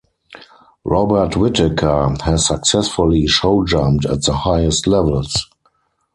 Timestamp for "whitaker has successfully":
1.37-3.27